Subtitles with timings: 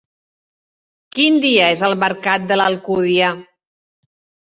[1.17, 3.29] Quin dia és el mercat de l'Alcúdia?